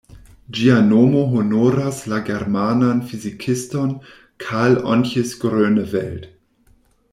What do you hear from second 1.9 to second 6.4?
la germanan fizikiston "Karl-Ontjes Groeneveld".